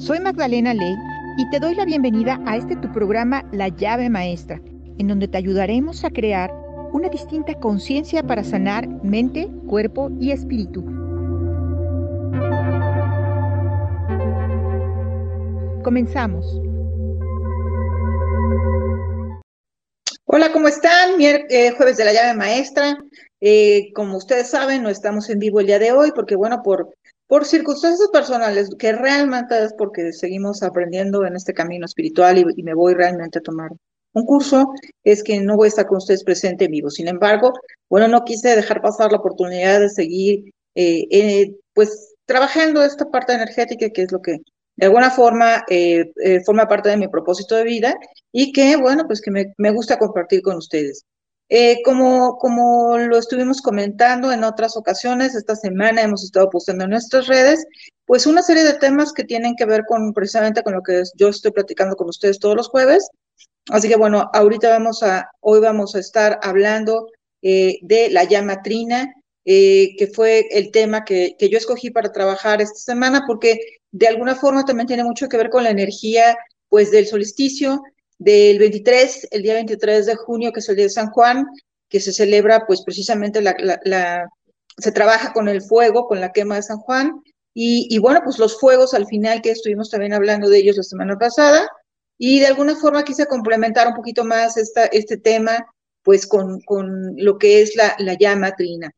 [0.00, 0.96] Soy Magdalena Ley
[1.36, 4.58] y te doy la bienvenida a este tu programa La llave maestra,
[4.96, 6.50] en donde te ayudaremos a crear
[6.94, 10.82] una distinta conciencia para sanar mente, cuerpo y espíritu.
[15.84, 16.46] Comenzamos.
[20.24, 21.20] Hola, ¿cómo están?
[21.20, 22.96] Eh, jueves de la llave maestra.
[23.42, 26.94] Eh, como ustedes saben, no estamos en vivo el día de hoy porque, bueno, por,
[27.30, 32.74] por circunstancias personales, que realmente es porque seguimos aprendiendo en este camino espiritual y, me
[32.74, 33.70] voy realmente a tomar
[34.14, 34.72] un curso,
[35.04, 36.90] es que no voy a estar con ustedes presente en vivo.
[36.90, 37.52] Sin embargo,
[37.88, 43.90] bueno, no quise dejar pasar la oportunidad de seguir, eh, pues, trabajando esta parte energética,
[43.90, 44.38] que es lo que
[44.74, 47.94] de alguna forma eh, eh, forma parte de mi propósito de vida
[48.32, 51.04] y que, bueno, pues que me, me gusta compartir con ustedes.
[51.52, 56.90] Eh, como, como lo estuvimos comentando en otras ocasiones, esta semana hemos estado posteando en
[56.90, 57.66] nuestras redes,
[58.06, 61.28] pues una serie de temas que tienen que ver con precisamente con lo que yo
[61.28, 63.08] estoy platicando con ustedes todos los jueves.
[63.68, 67.08] Así que bueno, ahorita vamos a, hoy vamos a estar hablando
[67.42, 69.12] de la llama trina,
[69.44, 73.58] que fue el tema que, que yo escogí para trabajar esta semana, porque
[73.90, 76.36] de alguna forma también tiene mucho que ver con la energía
[76.68, 77.82] pues del solsticio
[78.20, 81.46] del 23, el día 23 de junio, que es el día de San Juan,
[81.88, 84.28] que se celebra pues precisamente la, la,
[84.76, 87.22] se trabaja con el fuego, con la quema de San Juan,
[87.54, 90.82] y, y, bueno, pues los fuegos al final que estuvimos también hablando de ellos la
[90.82, 91.66] semana pasada,
[92.18, 95.66] y de alguna forma quise complementar un poquito más esta, este tema
[96.02, 98.90] pues con, con lo que es la, la llama trina.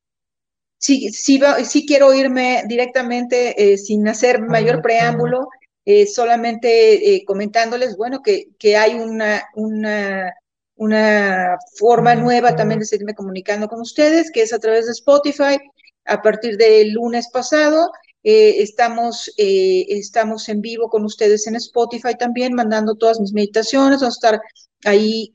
[0.78, 5.48] Sí, sí, sí quiero irme directamente eh, sin hacer mayor preámbulo,
[5.84, 10.32] eh, solamente eh, comentándoles, bueno, que, que hay una, una,
[10.76, 15.58] una forma nueva también de seguirme comunicando con ustedes, que es a través de Spotify.
[16.04, 17.92] A partir del lunes pasado,
[18.24, 24.26] estamos, estamos en vivo con ustedes en Spotify también, mandando todas mis meditaciones, vamos a
[24.26, 24.40] estar
[24.84, 25.30] ahí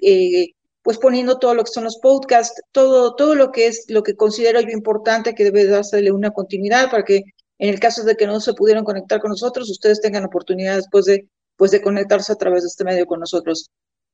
[0.88, 4.16] pues poniendo todo lo que son los podcasts, todo, todo lo que es lo que
[4.16, 7.24] considero yo importante que debe darse una continuidad para que
[7.60, 11.06] en el caso de que no se pudieran conectar con nosotros, ustedes tengan oportunidad después
[11.06, 13.70] de, pues de conectarse a través de este medio con nosotros.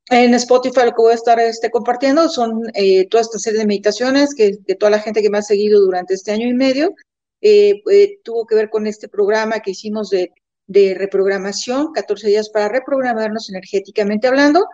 [0.09, 3.65] En Spotify lo que voy a estar este, compartiendo son eh, toda esta serie de
[3.65, 6.93] meditaciones que, de toda la gente que me ha seguido durante este año y medio
[7.41, 10.31] eh, eh, tuvo que ver con este programa que hicimos de,
[10.67, 14.65] de reprogramación, 14 días para reprogramarnos energéticamente hablando,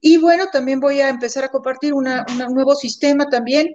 [0.00, 2.06] y bueno, también voy a empezar a compartir un
[2.50, 3.74] nuevo sistema también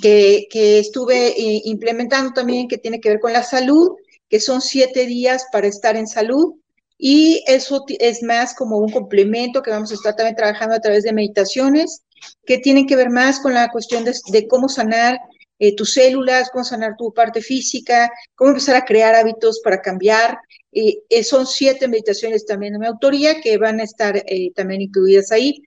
[0.00, 0.46] que,
[0.78, 3.92] estuve eh, implementando también que tiene que ver con la salud,
[4.28, 6.54] que son siete días para estar en salud.
[6.96, 11.02] Y eso es más como un complemento que vamos a estar también trabajando a través
[11.02, 12.02] de meditaciones
[12.46, 15.18] que tienen que ver más con la cuestión de, cómo sanar
[15.58, 20.38] eh, tus células, cómo sanar tu parte física, cómo empezar a crear hábitos para cambiar
[20.74, 25.30] eh, son siete meditaciones también de mi autoría que van a estar eh, también incluidas
[25.30, 25.62] ahí,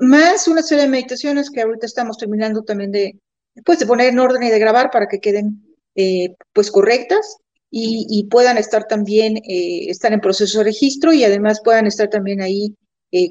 [0.00, 3.20] más una serie de meditaciones que ahorita estamos terminando también de,
[3.64, 7.36] pues, de poner en orden y de grabar para que queden eh, pues correctas
[7.70, 12.74] y, puedan estar también, estar en proceso de registro y además puedan estar también ahí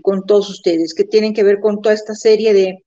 [0.04, 2.84] con todos ustedes, que tienen que ver con toda esta serie de,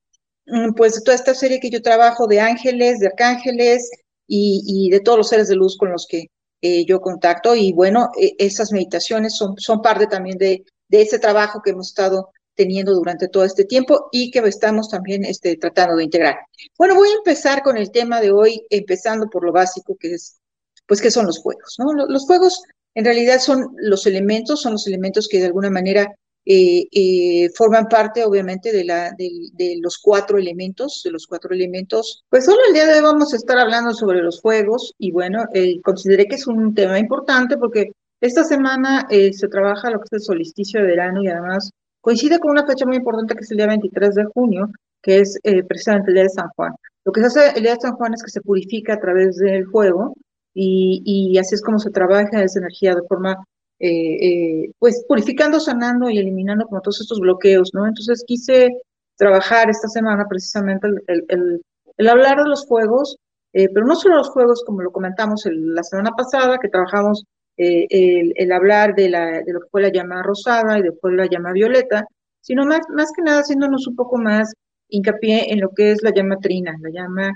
[0.46, 3.90] mm, pues toda esta serie que yo trabajo de ángeles, de arcángeles
[4.28, 6.26] y, y de todos los seres de luz con los que
[6.62, 7.54] eh, yo contacto.
[7.54, 11.88] Y bueno, e, esas meditaciones son, son parte también de, de ese trabajo que hemos
[11.88, 16.37] estado teniendo durante todo este tiempo y que estamos también este, tratando de integrar.
[16.77, 20.41] Bueno, voy a empezar con el tema de hoy, empezando por lo básico que es,
[20.87, 21.77] pues, ¿qué son los juegos?
[21.78, 21.93] ¿no?
[22.06, 22.62] Los juegos
[22.94, 27.87] en realidad son los elementos, son los elementos que de alguna manera eh, eh, forman
[27.87, 32.25] parte, obviamente, de, la, de, los cuatro elementos, de los cuatro elementos.
[32.28, 35.44] Pues solo el día de hoy vamos a estar hablando sobre los juegos y bueno,
[35.55, 40.12] eh, consideré que es un tema importante porque esta semana se trabaja lo que es
[40.12, 43.59] el solsticio de verano y además coincide con una fecha muy importante que es el
[43.59, 44.71] día 23 de junio,
[45.03, 45.38] que es
[45.69, 46.75] precisamente el día de San Juan.
[47.05, 49.37] Lo que se hace el día de San Juan es que se purifica a través
[49.37, 50.15] del fuego
[50.55, 53.37] y, así es como se trabaja esa energía de forma
[53.79, 57.87] eh, eh, pues purificando, sanando y eliminando como todos estos bloqueos, ¿no?
[57.87, 58.69] Entonces quise
[59.17, 61.62] trabajar esta semana precisamente el,
[61.96, 63.17] el, hablar de los juegos,
[63.53, 67.25] eh, pero no solo los juegos como lo comentamos la semana pasada, que trabajamos
[67.60, 71.26] el, el, hablar de, la, de lo que fue la llama rosada y después la
[71.26, 72.06] llama violeta,
[72.40, 74.52] sino más, más que nada haciéndonos un poco más
[74.88, 77.32] hincapié en lo que es la llama trina, la llama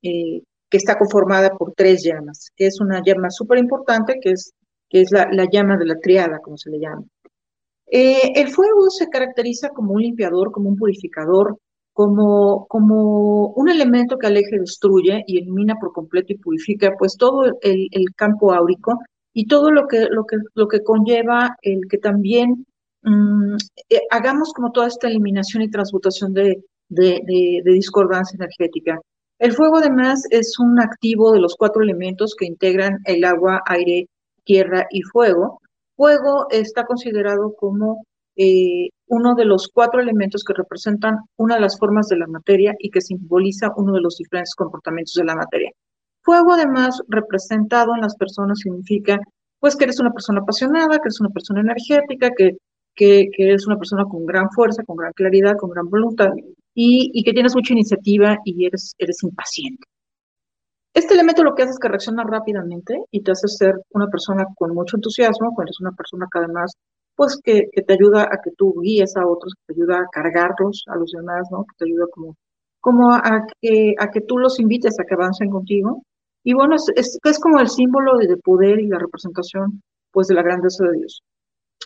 [0.00, 4.52] que está conformada por tres llamas, que es una llama súper importante, que es
[4.88, 7.04] que es la, llama de la triada, como se le llama.
[7.90, 11.58] Eh, el fuego se caracteriza como un limpiador, como un purificador,
[11.92, 17.58] como, como un elemento que aleja, destruye y elimina por completo y purifica pues todo
[17.60, 18.98] el, campo áurico
[19.32, 22.66] y todo lo que, lo que, lo que conlleva el que también
[23.02, 23.56] mm,
[23.90, 29.00] eh, hagamos como toda esta eliminación y transmutación de, de, discordancia energética.
[29.38, 34.08] El fuego además es un activo de los cuatro elementos que integran el agua, aire,
[34.44, 35.60] tierra y fuego.
[35.96, 38.04] Fuego está considerado como
[38.36, 42.74] eh, uno de los cuatro elementos que representan una de las formas de la materia
[42.78, 45.72] y que simboliza uno de los diferentes comportamientos de la materia.
[46.28, 49.18] Fuego, además, representado en las personas significa,
[49.60, 52.58] pues, que eres una persona apasionada, que eres una persona energética, que,
[52.94, 56.28] que, eres una persona con gran fuerza, con gran claridad, con gran voluntad
[56.74, 59.84] y, y que tienes mucha iniciativa y eres, eres impaciente.
[60.92, 64.44] Este elemento lo que hace es que reacciona rápidamente y te hace ser una persona
[64.54, 66.74] con mucho entusiasmo, cuando eres una persona que además,
[67.16, 70.84] pues que, te ayuda a que tú guíes a otros, que te ayuda a cargarlos
[70.88, 71.64] a los demás, ¿no?
[71.64, 72.36] Que te ayuda como,
[72.80, 76.02] como a, que, a que tú los invites a que avancen contigo.
[76.48, 80.34] Y bueno, es, es, como el símbolo de, de poder y la representación, pues, de
[80.34, 81.20] la grandeza de Dios.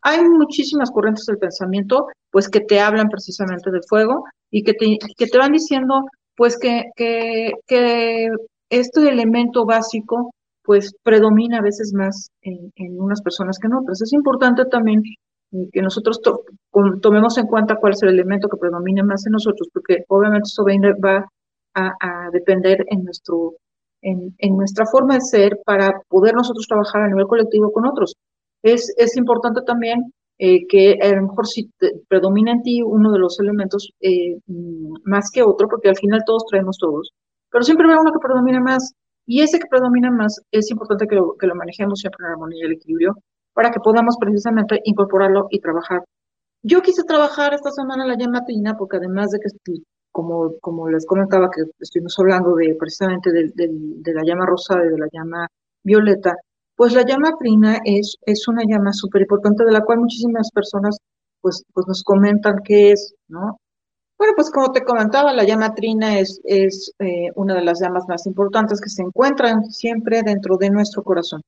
[0.02, 4.22] Hay muchísimas corrientes del pensamiento, pues, que te hablan precisamente del fuego
[4.52, 6.04] y que te, que te van diciendo,
[6.36, 8.28] pues, que, que, que
[8.70, 10.30] este elemento básico
[10.62, 12.70] pues predomina a veces más en,
[13.00, 14.00] unas personas que en otras.
[14.00, 15.02] Es importante también
[15.72, 16.20] que nosotros
[17.00, 20.64] tomemos en cuenta cuál es el elemento que predomina más en nosotros, porque obviamente eso
[21.04, 21.26] va
[21.74, 23.54] a, depender en, nuestro,
[24.02, 28.14] en, nuestra forma de ser para poder nosotros trabajar a nivel colectivo con otros.
[28.62, 31.70] Es, es importante también eh, que a lo mejor si
[32.08, 36.22] predomina en ti uno de los elementos eh, mm, más que otro, porque al final
[36.26, 37.12] todos traemos todos,
[37.50, 38.92] pero siempre habrá uno que predomina más.
[39.24, 42.62] Y ese que predomina más es importante que lo, que lo manejemos siempre en armonía
[42.62, 43.14] y el equilibrio
[43.54, 46.02] para que podamos precisamente incorporarlo y trabajar.
[46.62, 49.48] Yo quise trabajar esta semana la llama trina porque además de que,
[50.12, 54.90] como, como les comentaba, que estuvimos hablando de precisamente de, de, la llama rosada y
[54.90, 55.48] de la llama
[55.82, 56.36] violeta,
[56.76, 60.98] pues la llama trina es, es una llama súper importante de la cual muchísimas personas
[61.40, 63.58] pues, pues nos comentan qué es, ¿no?
[64.18, 68.04] Bueno, pues como te comentaba, la llama trina es, es eh, una de las llamas
[68.06, 71.42] más importantes que se encuentran siempre dentro de nuestro corazón.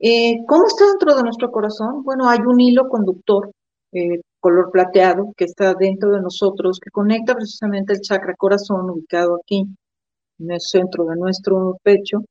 [0.00, 2.02] Eh, ¿Cómo está dentro de nuestro corazón?
[2.02, 3.50] Bueno, hay un hilo conductor
[3.92, 9.40] eh, color plateado que está dentro de nosotros, que conecta precisamente el chakra corazón ubicado
[9.42, 9.66] aquí,
[10.38, 12.22] en el centro de nuestro pecho,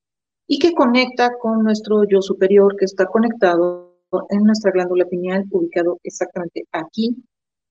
[0.48, 3.98] y que conecta con nuestro yo superior que está conectado
[4.30, 7.18] en nuestra glándula pineal ubicado exactamente aquí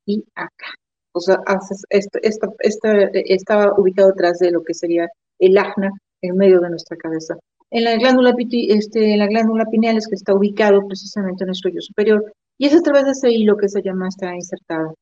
[0.05, 0.75] y acá
[1.17, 1.41] o sea,
[1.91, 2.19] esto,
[2.58, 5.08] está ubicado detrás de lo que sería
[5.38, 7.37] el ajna en medio de nuestra cabeza.
[7.70, 11.70] En la glándula, este, en la glándula pineal es que está ubicado precisamente en nuestro
[11.70, 14.93] yo superior, y es a través de ese hilo que esa llama está insertada.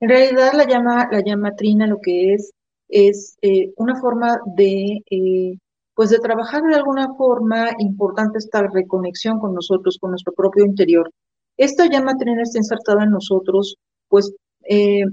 [0.00, 2.52] En realidad, la llama, la llama trina lo que es,
[2.88, 5.58] es eh, una forma de, eh,
[5.94, 11.10] pues de trabajar de alguna forma importante esta reconexión con nosotros, con nuestro propio interior.
[11.56, 13.76] Esta llama trina está insertada en nosotros,
[14.08, 14.32] pues
[14.68, 15.04] eh,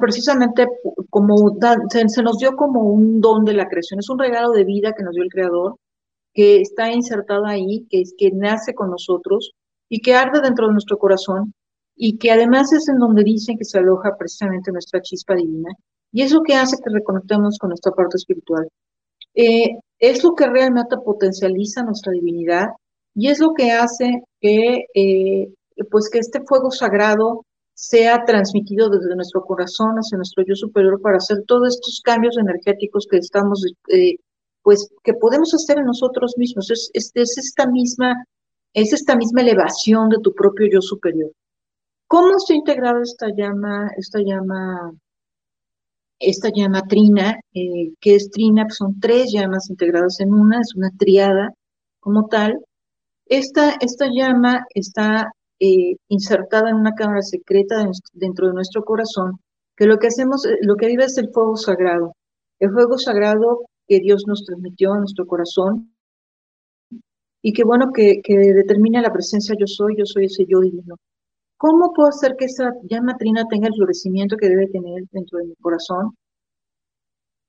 [0.00, 0.66] precisamente
[1.10, 1.56] como
[1.90, 5.02] se, nos dio como un don de la creación, es un regalo de vida que
[5.02, 5.76] nos dio el Creador,
[6.32, 9.52] que está insertado ahí, que, es, que nace con nosotros
[9.88, 11.54] y que arde dentro de nuestro corazón
[11.96, 15.70] y que además es en donde dicen que se aloja precisamente nuestra chispa divina
[16.12, 18.68] y es lo que hace que reconectemos con nuestra parte espiritual.
[19.34, 22.68] Eh, es lo que realmente potencializa nuestra divinidad
[23.14, 25.52] y es lo que hace que, eh,
[25.90, 31.16] pues que este fuego sagrado sea transmitido desde nuestro corazón hacia nuestro yo superior para
[31.16, 34.16] hacer todos estos cambios energéticos que estamos, eh,
[34.62, 36.70] pues, que podemos hacer en nosotros mismos.
[36.70, 38.24] Es, es, esta misma,
[38.74, 41.32] es esta misma elevación de tu propio yo superior.
[42.08, 44.92] ¿Cómo está integrada esta llama, esta llama,
[46.18, 47.40] esta llama trina?
[47.54, 48.64] Eh, ¿Qué es trina?
[48.64, 51.54] Pues son tres llamas integradas en una, es una triada
[52.00, 52.58] como tal.
[53.26, 59.40] Esta, esta llama está eh, insertada en una cámara secreta dentro de nuestro corazón,
[59.76, 62.12] que lo que hacemos, eh, lo que vive es el fuego sagrado,
[62.58, 65.93] el fuego sagrado que Dios nos transmitió a nuestro corazón
[67.46, 70.96] y que bueno, que, que determina la presencia yo soy, yo soy ese yo divino.
[71.58, 75.48] ¿Cómo puedo hacer que esa llama trina tenga el florecimiento que debe tener dentro de
[75.48, 76.16] mi corazón?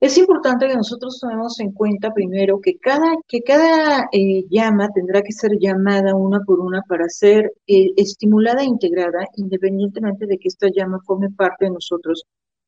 [0.02, 5.22] Es importante que nosotros tomemos en cuenta primero que cada, que cada eh, llama tendrá
[5.22, 10.50] que ser llamada una por una para ser eh, estimulada e integrada, independientemente de que
[10.50, 12.26] esta llama forme parte de nosotros.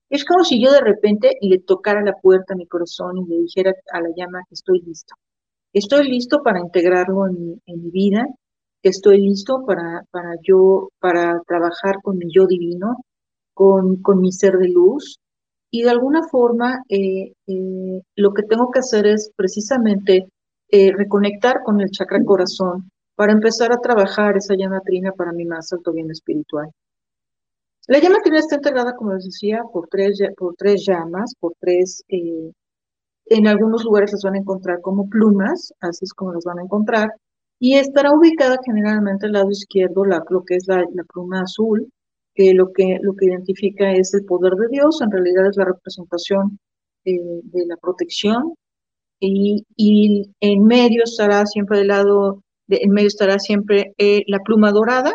[0.10, 3.42] Es como si yo de repente le tocara la puerta a mi corazón y le
[3.42, 5.14] dijera a la llama que estoy listo.
[5.74, 8.28] Estoy listo para integrarlo en mi, vida,
[8.82, 12.98] estoy listo para, para yo, para trabajar con mi yo divino,
[13.54, 15.20] con, con mi ser de luz,
[15.70, 20.30] y de alguna forma eh, eh, lo que tengo que hacer es precisamente
[20.70, 25.46] eh, reconectar con el chakra corazón para empezar a trabajar esa llama trina para mi
[25.46, 26.70] más alto bien espiritual.
[27.88, 32.04] La llama trina está integrada, como les decía, por tres, por tres llamas, por tres,
[33.30, 36.64] en algunos lugares las van a encontrar como plumas, así es como las van a
[36.64, 37.12] encontrar,
[37.60, 41.92] y estará ubicada generalmente al lado izquierdo, lo que es la, pluma azul,
[42.36, 45.66] que lo, que lo que identifica es el poder de Dios, en realidad es la
[45.66, 46.60] representación
[47.06, 48.54] eh, de la protección,
[49.20, 49.66] y,
[50.40, 55.14] en medio estará siempre del lado, en medio estará siempre eh, la pluma dorada,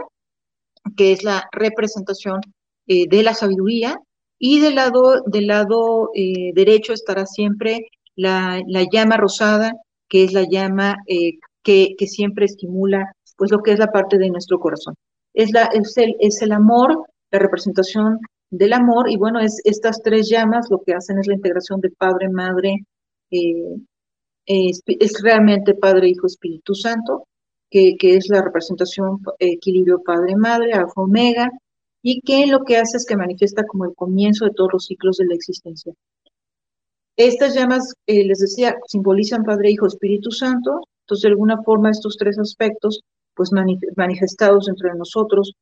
[0.97, 2.41] que es la representación
[2.89, 4.01] eh, de la sabiduría,
[4.39, 9.73] y del lado, del lado derecho estará siempre la, la, llama rosada,
[10.09, 14.31] que es la llama que, que, siempre estimula pues lo que es la parte de
[14.31, 14.95] nuestro corazón.
[15.35, 20.03] Es, la, es, el, es el amor la representación del amor, y bueno, es estas
[20.03, 22.85] tres llamas lo que hacen es la integración de Padre, Madre,
[23.31, 23.77] eh,
[24.47, 24.83] es,
[25.23, 27.27] realmente Padre, Hijo, Espíritu Santo,
[27.71, 31.51] que, que es la representación equilibrio Padre, Madre, Alfa, Omega,
[32.03, 35.17] y que lo que hace es que manifiesta como el comienzo de todos los ciclos
[35.17, 35.95] de la existencia.
[37.17, 42.17] Estas llamas, eh, les decía, simbolizan Padre, Hijo, Espíritu Santo, entonces de alguna forma estos
[42.17, 43.01] tres aspectos,
[43.35, 43.51] pues
[43.97, 45.55] manifestados entre nosotros,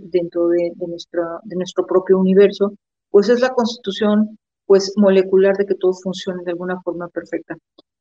[0.00, 2.74] dentro de, de nuestro propio universo,
[3.10, 7.56] pues es la constitución pues molecular de que todo funcione de alguna forma perfecta.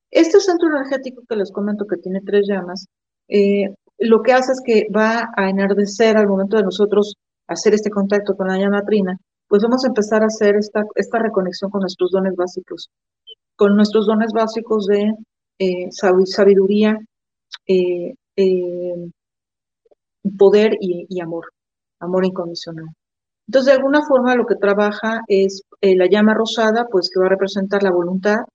[0.10, 2.88] Este centro energético que les comento que tiene tres llamas,
[3.28, 7.16] eh, lo que hace es que va a enardecer al momento de nosotros
[7.48, 9.18] hacer este contacto con la llama trina,
[9.52, 12.90] pues vamos a empezar a hacer esta, esta reconexión con nuestros dones básicos,
[13.58, 15.14] con nuestros dones básicos de
[15.60, 16.98] eh, sabiduría,
[17.68, 18.14] eh,
[20.38, 21.52] poder y, amor,
[22.00, 22.86] amor incondicional.
[23.46, 27.26] Entonces, de alguna forma, lo que trabaja es eh, la llama rosada, pues que va
[27.26, 28.46] a representar la voluntad,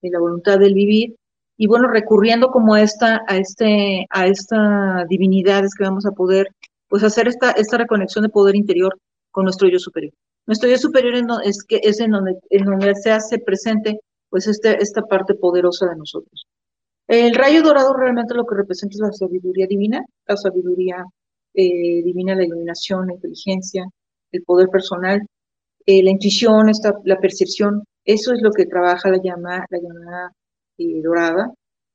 [0.00, 1.14] la voluntad del vivir,
[1.56, 6.48] y bueno, recurriendo como a esta, a este, a esta divinidades que vamos a poder,
[6.88, 8.98] pues hacer esta, esta reconexión de poder interior
[9.30, 10.12] con nuestro yo superior.
[10.46, 14.82] Nuestro yo superior es, que es en donde, en donde se hace presente, pues este,
[14.82, 16.46] esta parte poderosa de nosotros.
[17.06, 21.04] El rayo dorado realmente lo que representa es la sabiduría divina, la sabiduría
[21.54, 23.84] eh, divina, la iluminación, la inteligencia,
[24.32, 25.20] el poder personal,
[25.86, 30.32] eh, la intuición, esta, la percepción, eso es lo que trabaja la llama, la llama
[30.78, 31.52] eh, dorada.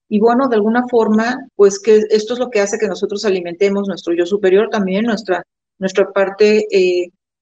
[0.09, 3.87] Y bueno, de alguna forma, pues que esto es lo que hace que nosotros alimentemos
[3.87, 5.43] nuestro yo superior, también nuestra,
[5.79, 6.65] nuestra parte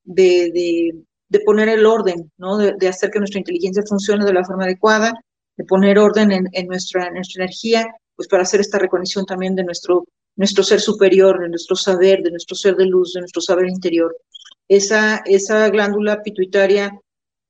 [0.05, 0.93] de,
[1.29, 2.57] de, poner el orden, ¿no?
[2.57, 5.13] De, hacer que nuestra inteligencia funcione de la forma adecuada,
[5.57, 7.85] de poner orden en, nuestra, nuestra energía,
[8.15, 10.05] pues para hacer esta reconexión también de nuestro,
[10.38, 14.15] nuestro ser superior, de nuestro saber, de nuestro ser de luz, de nuestro saber interior.
[14.67, 16.97] Esa, esa glándula pituitaria,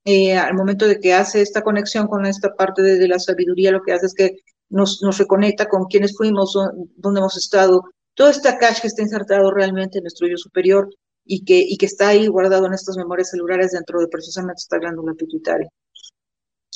[0.03, 3.83] eh, al momento de que hace esta conexión con esta parte de, la sabiduría, lo
[3.83, 4.37] que hace es que
[4.69, 6.57] nos, nos reconecta con quienes fuimos,
[6.95, 7.83] dónde hemos estado,
[8.15, 10.89] todo este cache que está insertado realmente en nuestro yo superior
[11.25, 14.77] y que, y que está ahí guardado en estas memorias celulares dentro de precisamente esta
[14.77, 15.69] glándula pituitaria.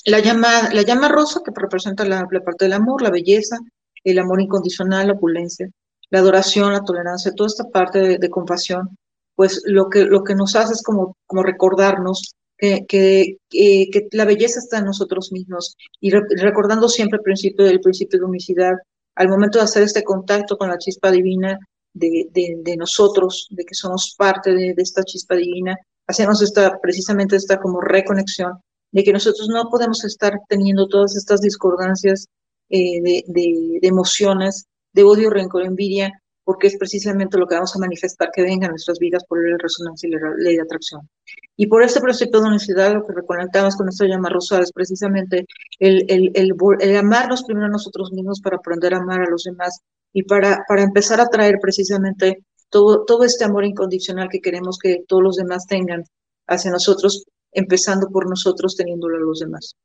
[0.06, 3.58] La llama, la llama rosa, que representa la, parte del amor, la belleza,
[4.03, 5.70] el amor incondicional, la opulencia,
[6.10, 8.98] la adoración, la tolerancia, toda esta parte de, compasión,
[9.36, 14.25] pues lo que, lo que nos hace es como, como recordarnos que, que, que, la
[14.25, 18.74] belleza está en nosotros mismos y recordando siempre el principio del principio de unicidad,
[19.15, 21.60] al momento de hacer este contacto con la chispa divina
[21.93, 25.77] de, de, nosotros, de que somos parte de, esta chispa divina,
[26.08, 28.53] hacemos esta, precisamente esta como reconexión
[28.91, 32.27] de que nosotros no podemos estar teniendo todas estas discordancias
[32.69, 36.12] eh, de, de, emociones, de odio, rencor, envidia,
[36.43, 39.58] porque es precisamente lo que vamos a manifestar que venga a nuestras vidas por la
[39.60, 41.08] resonancia y la ley de atracción.
[41.55, 45.46] Y por este precepto de unicidad, lo que reconectamos con esta llama rosada es precisamente
[45.77, 49.43] el, el, el, el, amarnos primero a nosotros mismos para aprender a amar a los
[49.43, 49.81] demás
[50.13, 55.04] y para, para empezar a traer precisamente todo, todo este amor incondicional que queremos que
[55.08, 56.04] todos los demás tengan
[56.48, 59.75] hacia nosotros empezando por nosotros, teniéndolo a los demás.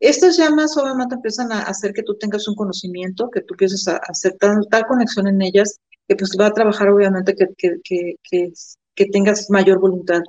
[0.00, 3.96] Estas llamas obviamente empiezan a hacer que tú tengas un conocimiento, que tú empieces a
[3.96, 5.78] hacer tal, conexión en ellas,
[6.08, 7.76] que pues va a trabajar obviamente que, que,
[8.22, 8.52] que,
[8.94, 10.22] que, tengas mayor voluntad.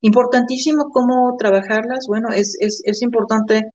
[0.00, 3.70] Importantísimo cómo trabajarlas, bueno, es, es, es importante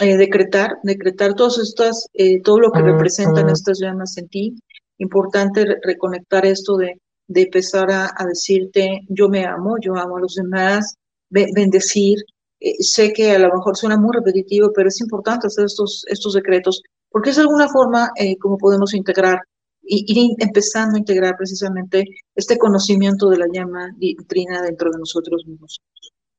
[0.00, 4.54] eh, decretar, decretar todas estas, eh, todo lo que representan estas llamas en ti.
[4.98, 10.20] Importante reconectar esto de, de empezar a, a decirte, yo me amo, yo amo a
[10.20, 10.94] los demás,
[11.30, 12.18] bendecir.
[12.60, 16.34] Eh, sé que a lo mejor suena muy repetitivo, pero es importante hacer estos, estos
[16.34, 19.40] decretos, porque es de alguna forma como podemos integrar,
[19.88, 23.90] y ir empezando a integrar precisamente este conocimiento de la llama
[24.28, 25.80] trina dentro de nosotros mismos.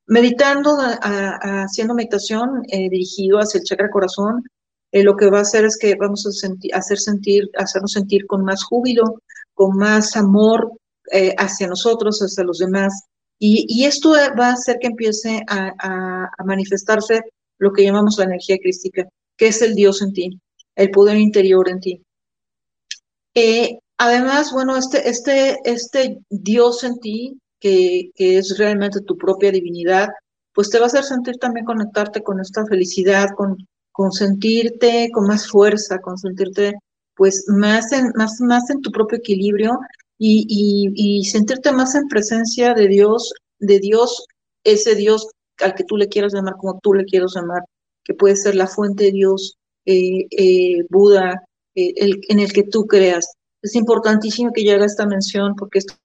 [0.10, 4.44] Meditando, haciendo meditación eh, dirigido hacia el chakra corazón,
[4.92, 6.30] eh, lo que va a hacer es que vamos a
[6.78, 9.22] hacer sentir, hacernos sentir con más júbilo,
[9.54, 10.72] con más amor
[11.12, 13.04] eh, hacia nosotros, hacia los demás.
[13.38, 17.22] Y, esto va a hacer que empiece a, a, manifestarse
[17.60, 20.42] lo que llamamos la energía crística, que es el Dios en ti,
[20.75, 22.04] el poder interior en ti.
[23.36, 30.10] Eh, además, bueno, este, este, este Dios en ti, que, es realmente tu propia divinidad,
[30.54, 33.58] pues te va a hacer sentir también conectarte con esta felicidad, con,
[33.92, 36.74] con sentirte con más fuerza, con sentirte
[37.16, 39.78] pues más en, más, más en tu propio equilibrio
[40.18, 40.46] y,
[40.96, 44.25] y, sentirte más en presencia de Dios, de Dios,
[44.63, 45.28] ese Dios
[45.60, 47.63] al que tú le quieras llamar como tú le quieras llamar,
[48.04, 51.44] que puede ser la fuente de Dios, eh, eh, Buda,
[51.75, 53.34] eh, el, en el que tú creas.
[53.62, 55.96] Es importantísimo que yo haga esta mención porque esto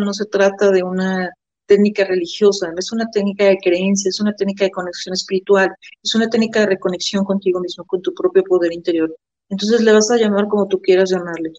[0.00, 1.30] no se trata de una
[1.66, 5.70] técnica religiosa, es una técnica de creencia, es una técnica de conexión espiritual,
[6.02, 9.14] es una técnica de reconexión contigo mismo, con tu propio poder interior.
[9.48, 11.52] Entonces le vas a llamar como tú quieras llamarle.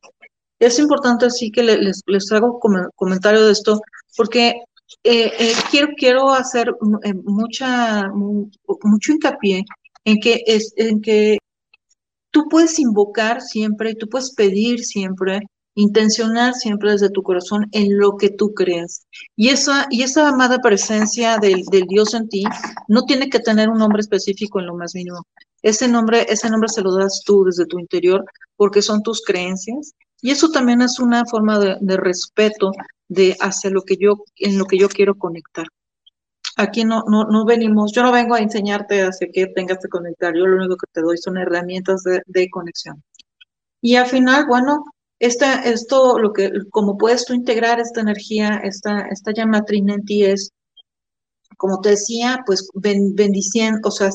[0.59, 2.59] Es importante así que les, les hago
[2.95, 3.81] comentario de esto,
[4.15, 4.61] porque
[5.03, 6.69] eh, eh, quiero, quiero hacer
[7.03, 9.63] eh, mucha, mucho hincapié
[10.05, 11.37] en que, es, en que
[12.31, 15.41] tú puedes invocar siempre, tú puedes pedir siempre
[15.77, 19.05] intencionar siempre desde tu corazón en lo que tú creas.
[19.35, 22.43] Y esa, y esa amada presencia del, del, Dios en ti
[22.87, 25.27] no tiene que tener un nombre específico en lo más mínimo.
[25.61, 29.93] Ese nombre, ese nombre se lo das tú desde tu interior porque son tus creencias.
[30.19, 32.71] Y eso también es una forma de, respeto
[33.07, 35.67] de hacia lo que yo, en lo que yo quiero conectar.
[36.55, 40.33] Aquí no, no, no venimos, yo no vengo a enseñarte hacia qué tengas que conectar,
[40.35, 43.03] yo lo único que te doy son herramientas de conexión.
[43.79, 44.83] Y al final, bueno,
[45.19, 50.05] esta, esto, lo que, como puedes tú integrar esta energía, esta, esta llama trina en
[50.05, 50.51] ti es,
[51.57, 54.11] como te decía, pues bendiciendo, o sea,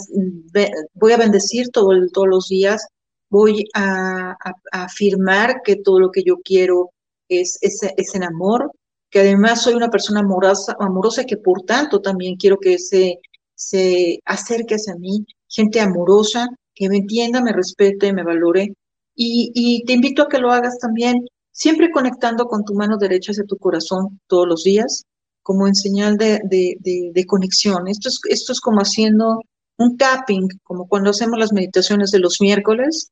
[0.95, 2.87] voy a bendecir todo todos los días,
[3.31, 4.37] voy a,
[4.73, 6.93] afirmar que todo lo que yo quiero
[7.29, 8.71] es, es, es, en amor,
[9.11, 13.21] que además soy una persona amorosa, amorosa que por tanto también quiero que se,
[13.55, 18.75] se acerque hacia mí, gente amorosa, que me entienda, me respete, me valore,
[19.15, 23.45] y, te invito a que lo hagas también, siempre conectando con tu mano derecha hacia
[23.45, 25.05] tu corazón todos los días,
[25.43, 27.89] como en señal de, de, conexión.
[27.89, 29.41] Esto es, esto es como haciendo
[29.79, 33.11] un tapping, como cuando hacemos las meditaciones de los miércoles,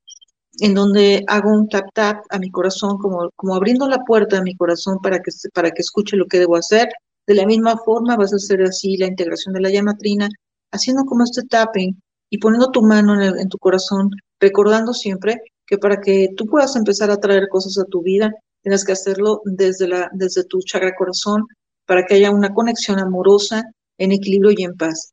[0.60, 4.42] en donde hago un tap tap a mi corazón, como, como abriendo la puerta a
[4.42, 6.88] mi corazón para que, para que escuche lo que debo hacer.
[7.26, 10.28] De la misma forma vas a hacer así la integración de la llama trina,
[10.72, 14.10] haciendo como este tapping y poniendo tu mano en, en tu corazón,
[14.40, 18.84] recordando siempre que para que tú puedas empezar a traer cosas a tu vida, tienes
[18.84, 21.46] que hacerlo desde, la, desde tu chakra corazón
[21.86, 23.62] para que haya una conexión amorosa,
[23.96, 25.12] en equilibrio y en paz.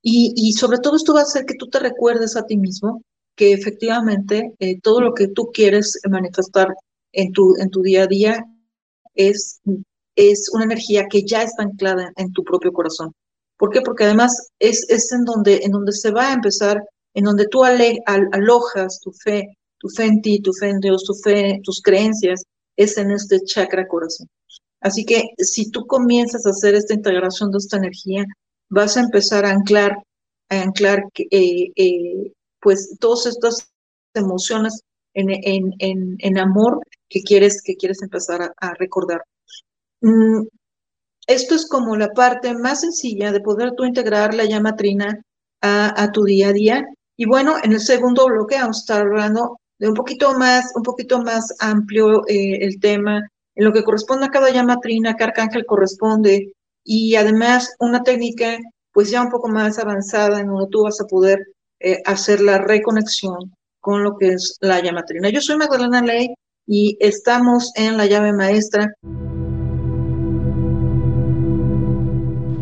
[0.00, 3.02] Y, y sobre todo esto va a hacer que tú te recuerdes a ti mismo
[3.34, 6.68] que efectivamente eh, todo lo que tú quieres manifestar
[7.12, 8.44] en tu, en tu día a día
[9.14, 9.60] es,
[10.14, 13.12] es una energía que ya está anclada en tu propio corazón.
[13.56, 13.80] ¿Por qué?
[13.80, 16.82] Porque además es, es en, donde, en donde se va a empezar,
[17.14, 20.80] en donde tú ale, al, alojas tu fe, tu fe en ti, tu fe en
[20.80, 22.44] Dios, tu fe, tus creencias,
[22.76, 24.28] es en este chakra corazón.
[24.80, 28.24] Así que si tú comienzas a hacer esta integración de esta energía,
[28.68, 29.96] vas a empezar a anclar,
[30.50, 33.68] a anclar eh, eh, pues todas estas
[34.14, 34.82] emociones
[35.14, 39.22] en, amor que quieres, que quieres empezar a, recordar.
[40.00, 40.46] Mm,
[41.26, 45.20] esto es como la parte más sencilla de poder tú integrar la llama trina
[45.60, 46.86] a tu día a día.
[47.16, 50.82] Y bueno, en el segundo bloque vamos a estar hablando de un poquito más, un
[50.82, 53.22] poquito más amplio eh, el tema,
[53.54, 56.52] en lo que corresponde a cada llama trina, cada arcángel corresponde,
[56.84, 58.58] y además una técnica
[58.92, 61.38] pues ya un poco más avanzada en donde tú vas a poder
[61.80, 65.28] eh, hacer la reconexión con lo que es la llama trina.
[65.28, 66.34] Yo soy Magdalena Ley
[66.66, 68.92] y estamos en la llave maestra.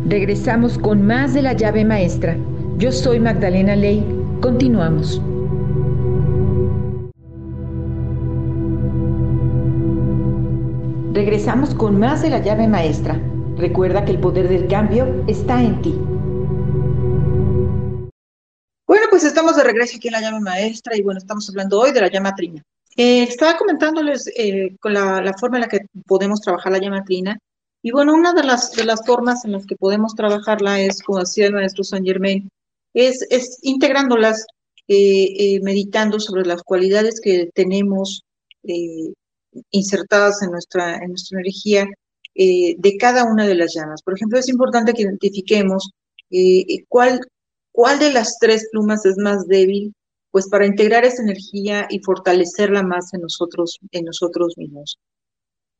[0.05, 2.37] Regresamos con más de la llave maestra.
[2.77, 4.05] Yo soy Magdalena Ley.
[4.41, 5.21] Continuamos.
[11.37, 13.21] Regresamos con más de la llave maestra.
[13.57, 15.93] Recuerda que el poder del cambio está en ti.
[18.87, 21.91] Bueno, pues estamos de regreso aquí en la llave maestra y bueno, estamos hablando hoy
[21.91, 22.63] de la llama trina.
[22.95, 27.37] Eh, estaba comentándoles eh, con la, forma en la que podemos trabajar la llama trina
[27.83, 31.19] y bueno, una de las, de las formas en las que podemos trabajarla es, como
[31.19, 32.49] decía el maestro San Germain,
[32.95, 34.43] es, es integrándolas,
[34.87, 38.23] eh, meditando sobre las cualidades que tenemos
[39.71, 41.87] insertadas en nuestra, en nuestra energía
[42.35, 44.01] eh, de cada una de las llamas.
[44.03, 45.91] Por ejemplo, es importante que identifiquemos
[46.29, 47.19] eh, cuál,
[47.71, 49.93] cuál de las tres plumas es más débil,
[50.31, 54.99] pues para integrar esa energía y fortalecerla más en nosotros, en nosotros mismos.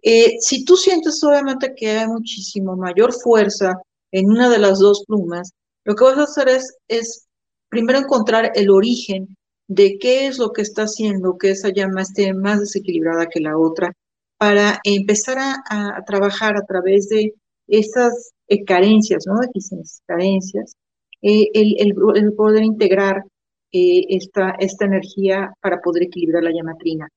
[0.01, 3.75] Eh, si tú sientes obviamente que hay muchísimo mayor fuerza
[4.11, 5.51] en una de las dos plumas,
[5.83, 7.27] lo que vas a hacer es, es
[7.69, 9.36] primero encontrar el origen
[9.67, 13.57] de qué es lo que está haciendo que esa llama esté más desequilibrada que la
[13.57, 13.93] otra,
[14.37, 17.33] para empezar a, trabajar a través de
[17.67, 19.39] esas eh, carencias, ¿no?
[19.39, 20.75] Deficiencias, carencias,
[21.21, 21.95] eh, el,
[22.35, 23.23] poder integrar
[23.71, 27.09] eh, esta, esta energía para poder equilibrar la llama trina.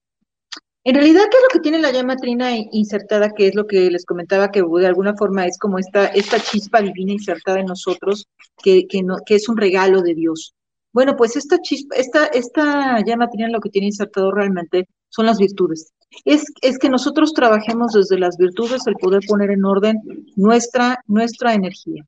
[0.82, 3.32] En realidad, ¿qué es lo que tiene la llama trina insertada?
[3.32, 6.80] Que es lo que les comentaba, que de alguna forma es como esta, esta chispa
[6.80, 8.26] divina insertada en nosotros,
[8.62, 10.54] que, que, no, que es un regalo de Dios.
[10.92, 15.38] Bueno, pues esta chispa, esta, esta llama trina lo que tiene insertado realmente son las
[15.38, 15.92] virtudes.
[16.24, 20.00] Es, es que nosotros trabajemos desde las virtudes el poder poner en orden
[20.37, 22.05] nuestra, nuestra energía.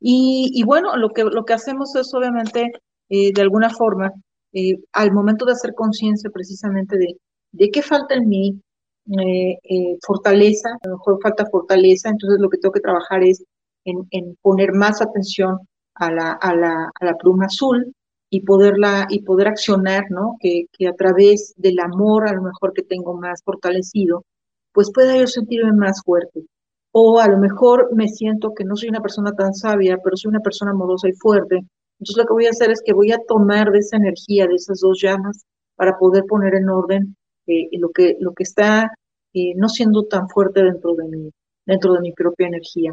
[0.00, 2.72] Y, y bueno, lo que, lo que hacemos es obviamente,
[3.10, 4.10] eh, de alguna forma,
[4.52, 7.18] eh, al momento de hacer conciencia precisamente de
[7.54, 8.60] de qué falta en mí,
[9.18, 13.44] eh, fortaleza, a lo mejor falta fortaleza, entonces lo que tengo que trabajar es
[13.84, 15.58] en, poner más atención
[15.94, 17.94] a la, a, la, a la, pluma azul
[18.34, 20.36] y poderla y poder accionar, ¿no?
[20.40, 24.24] Que, que, a través del amor, a lo mejor que tengo más fortalecido,
[24.72, 26.44] pues pueda yo sentirme más fuerte.
[26.90, 30.30] O a lo mejor me siento que no soy una persona tan sabia, pero soy
[30.30, 31.60] una persona amorosa y fuerte.
[32.00, 34.56] Entonces lo que voy a hacer es que voy a tomar de esa energía, de
[34.56, 35.44] esas dos llamas,
[35.76, 37.16] para poder poner en orden
[37.46, 38.90] eh, lo, que, lo que está
[39.32, 41.30] eh, no siendo tan fuerte dentro de, mi,
[41.64, 42.92] dentro de mi propia energía.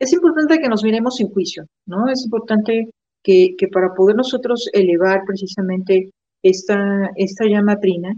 [0.00, 2.08] Es importante que nos miremos sin juicio, ¿no?
[2.08, 2.90] Es importante
[3.24, 8.14] que, que para poder nosotros elevar precisamente esta, esta llama trina,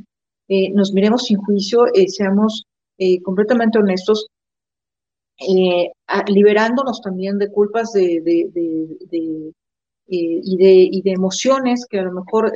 [0.48, 2.66] eh, nos miremos sin juicio, seamos
[3.22, 4.26] completamente honestos,
[6.28, 8.48] liberándonos también de culpas de, de,
[9.10, 9.52] de,
[10.06, 12.52] y, de, y de emociones que a lo mejor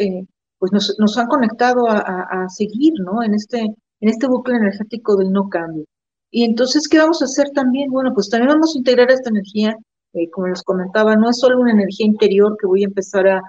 [0.61, 3.23] pues nos, nos han conectado a, seguir, ¿no?
[3.23, 5.85] En este, en este bucle energético del no cambio.
[6.31, 7.91] Y entonces, ¿qué vamos a hacer también?
[7.91, 9.77] Bueno, pues también vamos a integrar esta energía,
[10.13, 13.43] eh, como les comentaba, no es solo una energía interior que voy a empezar a,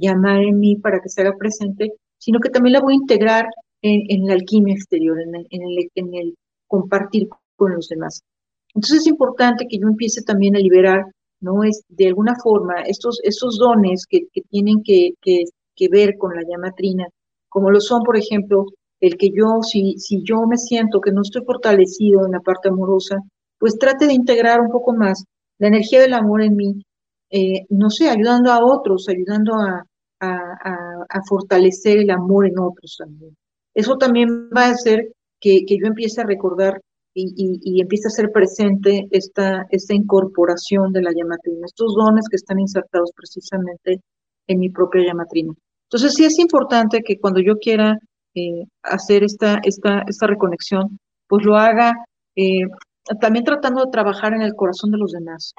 [0.00, 3.46] llamar en mí para que se haga presente, sino que también la voy a integrar
[3.82, 6.34] en, la alquimia exterior, en el, en, el,
[6.66, 8.22] compartir con los demás.
[8.74, 11.04] Entonces es importante que yo empiece también a liberar,
[11.40, 11.64] ¿no?
[11.64, 15.44] Es de alguna forma estos, estos dones que, que tienen que, que
[15.78, 17.06] que ver con la llama trina,
[17.48, 18.66] como lo son, por ejemplo,
[19.00, 22.68] el que yo, si, si yo me siento que no estoy fortalecido en la parte
[22.68, 23.16] amorosa,
[23.58, 25.24] pues trate de integrar un poco más
[25.58, 26.82] la energía del amor en mí,
[27.30, 29.84] eh, no sé, ayudando a otros, ayudando a,
[30.20, 33.36] a, fortalecer el amor en otros también.
[33.74, 36.80] Eso también va a hacer que, que yo empiece a recordar
[37.14, 42.26] y, y, empiece a ser presente esta, esta incorporación de la llama trina, estos dones
[42.30, 44.00] que están insertados precisamente
[44.46, 45.52] en mi propia llama trina.
[45.84, 47.98] Entonces sí es importante que cuando yo quiera
[48.34, 51.92] eh, hacer esta, esta, esta reconexión, pues lo haga
[52.36, 52.62] eh,
[53.20, 55.54] también tratando de trabajar en el corazón de los demás.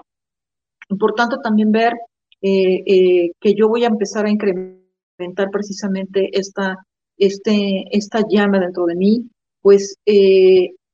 [0.89, 1.93] Importante también ver
[2.41, 6.77] eh, que yo voy a empezar a incrementar precisamente esta,
[7.17, 9.29] este, esta llama dentro de mí,
[9.61, 9.95] pues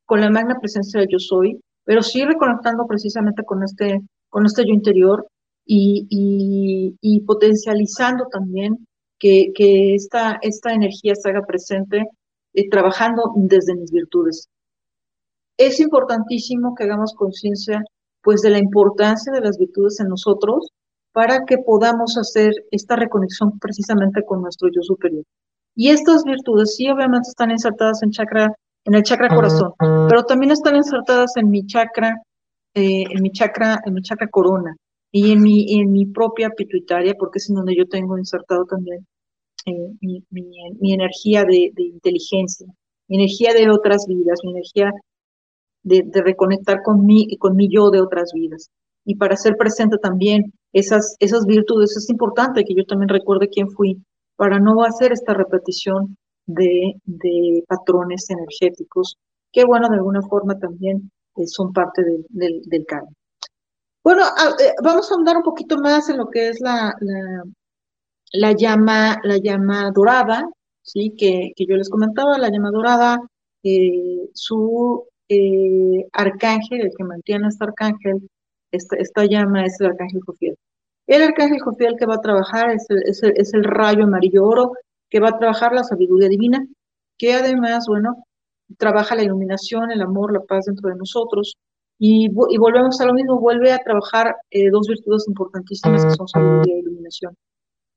[0.06, 4.66] con la magna presencia de yo soy, pero sí reconectando precisamente con este, con este
[4.66, 5.28] yo interior
[5.66, 8.86] y, y, potencializando también
[9.18, 12.06] que, que esta, esta energía se haga presente
[12.54, 14.48] eh, trabajando desde mis virtudes.
[15.58, 17.84] Es importantísimo que hagamos conciencia
[18.22, 20.72] pues de la importancia de las virtudes en nosotros
[21.14, 25.24] para que podamos hacer esta reconexión precisamente con nuestro yo superior.
[25.76, 30.52] Y estas virtudes sí obviamente están insertadas en chakra, en el chakra corazón, pero también
[30.52, 32.22] están insertadas en mi chakra,
[32.74, 34.76] eh, en mi chakra, en mi chakra corona
[35.12, 39.06] y en mi, en mi propia pituitaria, porque es en donde yo tengo insertado también
[39.66, 42.68] eh, mi, mi, energía de, inteligencia,
[43.08, 44.92] mi energía de otras vidas, mi energía
[45.86, 48.72] de, de reconectar con mi, con mi yo de otras vidas.
[49.06, 53.70] Y para ser presente también esas, esas virtudes, es importante que yo también recuerde quién
[53.70, 54.04] fui,
[54.36, 56.18] para no hacer esta repetición
[56.48, 59.18] de, de patrones energéticos,
[59.52, 63.10] que bueno, de alguna forma también eh, son parte del, del, karma.
[64.04, 64.24] Bueno,
[64.60, 67.44] eh, vamos a andar un poquito más en lo que es la, la,
[68.34, 70.50] la llama, la llama dorada,
[70.82, 71.14] ¿sí?
[71.16, 73.20] que, que yo les comentaba, la llama dorada,
[73.64, 78.30] eh, su eh, arcángel, el que mantiene este arcángel,
[78.72, 80.56] esta, esta llama es el arcángel Jofiel.
[81.08, 84.44] El arcángel Jofiel que va a trabajar es el, es, el, es el rayo amarillo
[84.46, 84.74] oro,
[85.10, 86.66] que va a trabajar la sabiduría divina,
[87.18, 88.24] que además, bueno,
[88.78, 91.56] trabaja la iluminación, el amor, la paz dentro de nosotros.
[91.98, 96.28] Y, y volvemos a lo mismo, vuelve a trabajar eh, dos virtudes importantísimas que son
[96.28, 97.36] sabiduría e iluminación.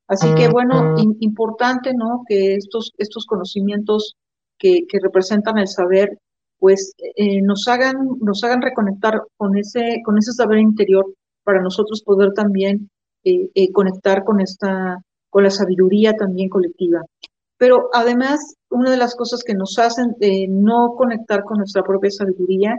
[0.07, 2.23] Así que bueno, importante, ¿no?
[2.27, 4.15] Que estos, estos conocimientos
[4.59, 6.17] que, que representan el saber,
[6.59, 11.07] pues eh, nos hagan, nos hagan reconectar con ese, con ese saber interior
[11.45, 12.91] para nosotros poder también
[13.25, 17.05] eh, eh, conectar con esta, con la sabiduría también colectiva.
[17.57, 20.15] Pero además, una de las cosas que nos hacen
[20.49, 22.77] no conectar con nuestra propia sabiduría,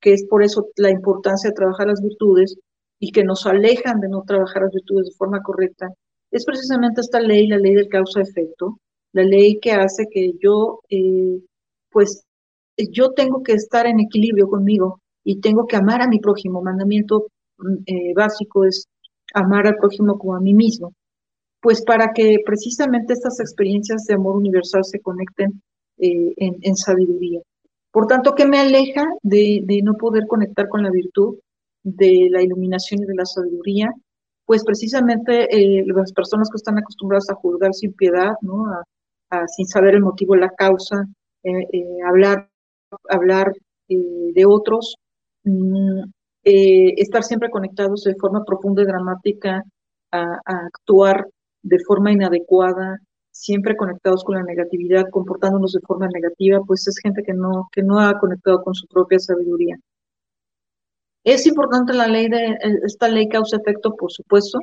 [0.00, 2.56] que es por eso la importancia de trabajar las virtudes
[2.98, 5.90] y que nos alejan de no trabajar las virtudes de forma correcta,
[6.30, 8.78] es precisamente esta ley, la ley del causa-efecto,
[9.12, 10.80] la ley que hace que yo,
[11.90, 12.23] pues,
[12.76, 16.62] yo tengo que estar en equilibrio conmigo y tengo que amar a mi prójimo.
[16.62, 17.26] Mandamiento
[17.58, 18.86] mm, eh, básico es
[19.32, 20.92] amar al prójimo como a mí mismo.
[21.60, 25.62] Pues para que precisamente estas experiencias de amor universal se conecten
[25.98, 27.40] eh, en, sabiduría.
[27.90, 31.38] Por tanto, ¿qué me aleja de, no poder conectar con la virtud,
[31.82, 33.90] de la iluminación y de la sabiduría?
[34.46, 38.66] pues precisamente eh, las personas que están acostumbradas a juzgar sin piedad, ¿no?
[39.30, 41.06] A, sin saber el motivo, la causa,
[41.42, 41.66] eh,
[43.08, 43.52] hablar, hablar
[43.88, 44.96] de otros,
[45.44, 46.02] mm,
[46.42, 49.62] estar siempre conectados de forma profunda y dramática,
[50.14, 51.26] a, actuar
[51.62, 52.98] de forma inadecuada,
[53.30, 57.82] siempre conectados con la negatividad, comportándonos de forma negativa, pues es gente que no, que
[57.82, 59.76] no ha conectado con su propia sabiduría.
[61.24, 64.60] Es importante la ley de, esta ley causa-efecto, por supuesto.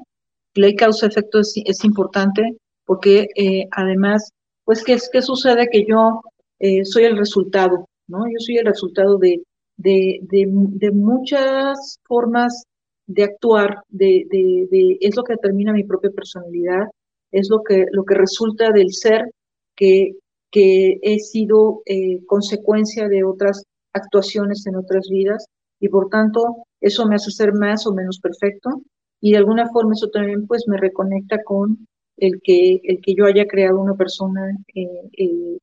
[0.54, 4.32] Ley causa-efecto es, es, importante porque eh, además,
[4.64, 5.68] pues, ¿qué, ¿qué, sucede?
[5.70, 6.22] Que yo
[6.60, 8.28] eh, soy el resultado, ¿no?
[8.28, 9.42] Yo soy el resultado de,
[9.78, 12.66] de, de, muchas formas
[13.08, 16.88] de actuar, de, de, es lo que determina mi propia personalidad,
[17.32, 19.32] es lo que, lo que resulta del ser
[19.76, 20.18] que,
[20.52, 25.48] que he sido eh, consecuencia de otras actuaciones en otras vidas
[25.80, 28.82] y por tanto eso me hace ser más o menos perfecto
[29.20, 33.26] y de alguna forma eso también pues me reconecta con el que, el que yo
[33.26, 35.58] haya creado una persona eh, eh,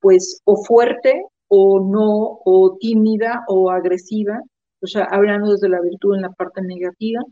[0.00, 4.40] pues o fuerte o no, o tímida o agresiva,
[4.82, 7.22] o sea, hablando desde la virtud en la parte negativa.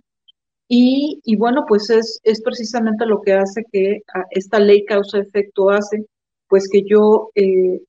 [0.68, 4.00] Y, y bueno, pues es, es precisamente lo que hace que
[4.30, 6.06] esta ley causa-efecto hace,
[6.48, 7.80] pues que yo eh,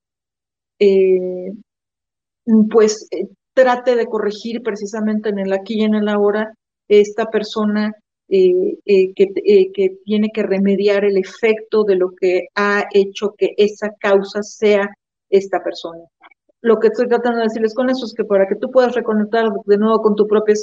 [2.70, 3.08] pues
[3.54, 6.52] trate de corregir precisamente en el aquí y en el ahora
[6.88, 7.92] esta persona
[8.28, 13.34] eh, eh, que, eh, que, tiene que remediar el efecto de lo que ha hecho
[13.36, 14.90] que esa causa sea
[15.30, 16.00] esta persona.
[16.66, 19.52] Lo que estoy tratando de decirles con eso es que para que tú puedas reconectar
[19.66, 20.56] de nuevo con tu propia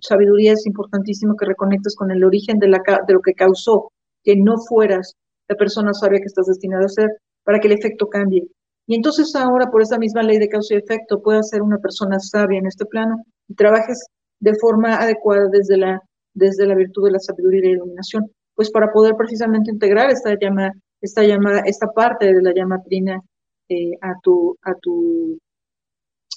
[0.00, 3.90] sabiduría es importantísimo que reconectes con el origen de, lo que causó
[4.22, 5.16] que no fueras
[5.48, 7.10] la persona sabia que estás destinada a ser
[7.42, 8.46] para que el efecto cambie.
[8.86, 12.20] Y entonces ahora, por esa misma ley de causa y efecto, puedas ser una persona
[12.20, 14.06] sabia en este plano y trabajes
[14.38, 16.00] de forma adecuada desde la,
[16.34, 20.38] desde la virtud de la sabiduría y la iluminación, pues para poder precisamente integrar esta
[20.40, 23.20] llama, esta llama, esta parte de la llama trina
[23.68, 25.36] eh, a, tu, a, tu,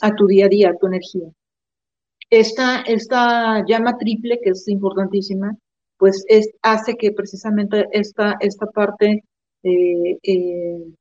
[0.02, 1.30] a tu día a día, a tu energía.
[2.30, 5.58] Esta, esta llama triple, que es importantísima,
[5.98, 9.24] pues es, hace que precisamente esta, esta parte
[9.64, 10.94] eh, eh,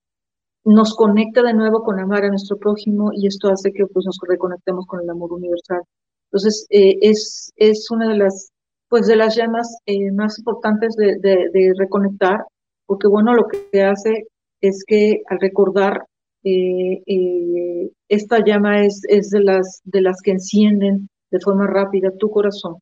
[0.65, 4.19] nos conecta de nuevo con amar a nuestro prójimo y esto hace que pues, nos
[4.29, 5.83] reconectemos con el amor universal.
[6.27, 8.51] Entonces, eh, es, es una de las,
[8.89, 9.79] pues, de las llamas
[10.13, 12.45] más importantes de, de, reconectar,
[12.87, 14.27] porque bueno, lo que hace
[14.61, 16.05] es que al recordar
[16.45, 22.31] eh, esta llama es, es de, las, de las que encienden de forma rápida tu
[22.31, 22.79] corazón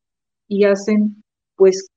[0.47, 1.23] y hacen
[1.57, 1.89] pues,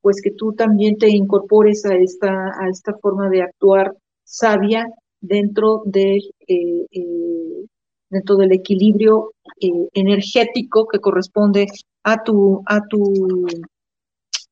[0.00, 3.92] pues que tú también te incorpores a esta, a esta forma de actuar
[4.24, 4.86] sabia
[5.20, 7.66] dentro, de, eh, eh,
[8.10, 11.66] dentro del equilibrio eh, energético que corresponde
[12.04, 13.46] a tu, a tu,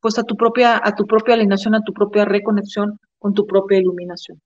[0.00, 3.78] pues a tu propia, a tu propia alineación, a tu propia reconexión con tu propia
[3.78, 4.40] iluminación.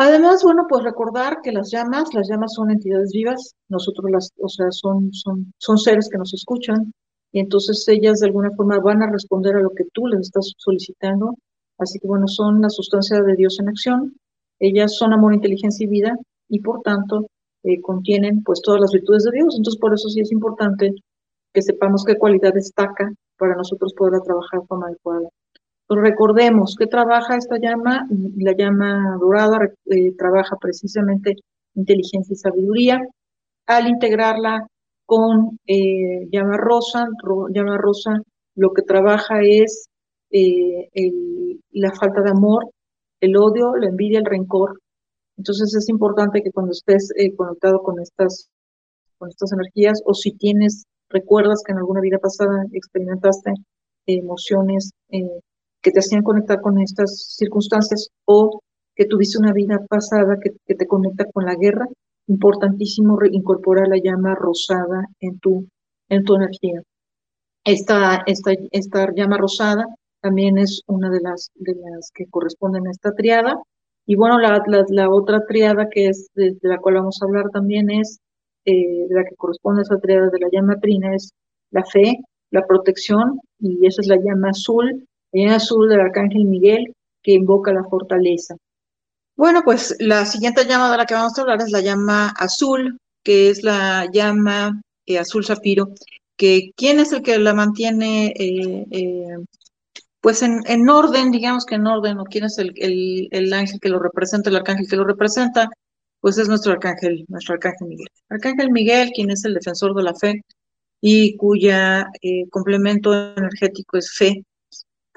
[0.00, 4.48] Además, bueno, pues recordar que las llamas, las llamas son entidades vivas, nosotros las, o
[4.48, 6.92] sea, son, son, son seres que nos escuchan,
[7.32, 10.52] y entonces ellas de alguna forma van a responder a lo que tú les estás
[10.56, 11.34] solicitando.
[11.78, 14.14] Así que bueno, son la sustancia de Dios en acción,
[14.60, 16.16] ellas son amor, inteligencia y vida
[16.48, 17.26] y por tanto
[17.64, 19.56] eh, contienen pues todas las virtudes de Dios.
[19.56, 20.94] Entonces por eso sí es importante
[21.52, 25.28] que sepamos qué cualidad destaca para nosotros poder trabajar de forma adecuada.
[25.88, 31.36] Recordemos que trabaja esta llama, la llama dorada eh, trabaja precisamente
[31.74, 33.00] inteligencia y sabiduría.
[33.66, 34.66] Al integrarla
[35.06, 37.06] con eh, llama rosa,
[37.50, 38.20] llama rosa
[38.54, 39.88] lo que trabaja es
[41.72, 42.70] la falta de amor,
[43.20, 44.80] el odio, la envidia, el rencor.
[45.36, 48.48] Entonces es importante que cuando estés eh, conectado con estas,
[49.18, 53.52] con estas energías o si tienes, recuerdas que en alguna vida pasada experimentaste
[54.06, 55.40] emociones eh,
[55.88, 58.60] que que te hacían conectar con estas circunstancias o
[58.94, 61.86] que tuviste una vida pasada que, te conecta con la guerra,
[62.26, 65.66] importantísimo incorporar la llama rosada en tu,
[66.10, 66.82] en tu energía.
[67.64, 69.86] Esta, esta, esta llama rosada
[70.20, 73.58] también es una de las, de las que corresponden a esta triada.
[74.04, 77.90] Y bueno, la, la, otra triada que es de, la cual vamos a hablar también
[77.90, 78.18] es,
[78.66, 81.30] eh, de la que corresponde a esa triada de la llama trina, es
[81.70, 82.18] la fe,
[82.50, 87.72] la protección, y esa es la llama azul, llama azul del arcángel Miguel, que invoca
[87.72, 88.56] la fortaleza.
[89.36, 92.98] Bueno, pues la siguiente llama de la que vamos a hablar es la llama azul,
[93.22, 95.90] que es la llama eh, azul zafiro,
[96.36, 99.36] que quién es el que la mantiene eh, eh,
[100.20, 103.78] pues en, en, orden, digamos que en orden, o quién es el, el, el, ángel
[103.80, 105.70] que lo representa, el arcángel que lo representa,
[106.20, 108.08] pues es nuestro arcángel, nuestro arcángel Miguel.
[108.28, 110.42] Arcángel Miguel, quien es el defensor de la fe
[111.00, 112.10] y cuya
[112.50, 114.42] complemento energético es fe,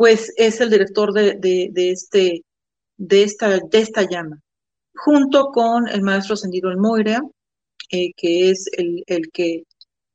[0.02, 2.44] pues es el director de, de, este,
[2.98, 4.42] de, esta, de esta llama,
[4.96, 7.22] junto con el maestro ascendido El Moira,
[7.92, 9.62] eh, que es el, el que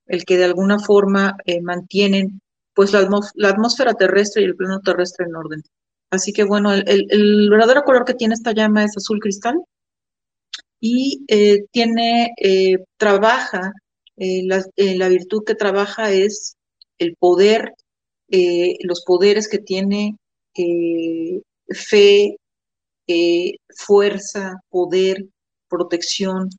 [0.07, 2.41] el que de alguna forma eh, mantienen
[2.75, 3.09] pues la,
[3.49, 5.63] atmósfera terrestre y el plano terrestre en orden.
[6.11, 9.55] Así que bueno, el, verdadero color que tiene esta llama es azul cristal
[10.81, 13.73] y eh, tiene, eh, trabaja,
[14.17, 16.57] la, la, virtud que trabaja es
[16.99, 17.73] el poder,
[18.29, 20.17] los poderes que tiene
[21.69, 22.37] fe,
[23.77, 25.25] fuerza, poder,
[25.69, 26.51] protección,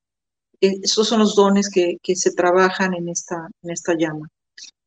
[0.62, 4.28] eh, esos son los dones que, que, se trabajan en esta, en esta llama.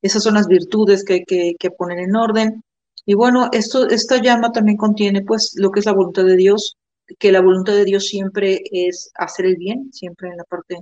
[0.02, 2.62] Esas son las virtudes que hay que, poner en orden.
[3.06, 6.76] Y bueno, esto, esta llama también contiene pues lo que es la voluntad de Dios,
[7.18, 10.80] que la voluntad de Dios siempre es hacer el bien, siempre en la parte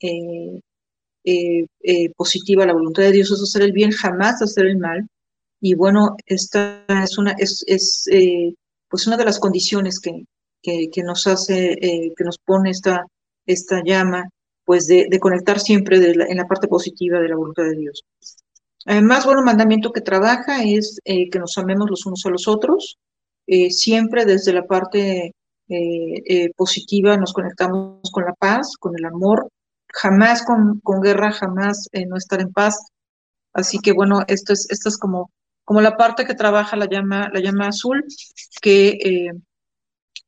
[0.00, 0.60] eh,
[1.24, 1.66] eh,
[2.16, 5.08] positiva, la voluntad de Dios es hacer el bien, jamás hacer el mal.
[5.60, 8.04] Y bueno, esta es una, es, es
[8.88, 10.24] pues una de las condiciones que,
[10.62, 11.76] que, que nos hace,
[12.16, 13.04] que nos pone esta,
[13.46, 14.28] esta llama,
[14.64, 18.04] pues de, conectar siempre en la parte positiva de la voluntad de Dios.
[18.84, 22.98] Además, bueno, mandamiento que trabaja es eh, que nos amemos los unos a los otros.
[23.46, 25.32] Eh, siempre desde la parte
[25.70, 29.48] eh, positiva nos conectamos con la paz, con el amor,
[29.92, 32.90] jamás con, con guerra, jamás no estar en paz.
[33.52, 35.30] Así que bueno, esto es, esto es como,
[35.64, 38.04] como la parte que trabaja la llama, la llama azul,
[38.60, 39.32] que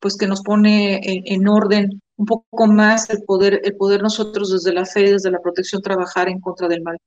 [0.00, 4.72] pues que nos pone en orden un poco más el poder, el poder nosotros desde
[4.72, 6.98] la fe, desde la protección, trabajar en contra del mal.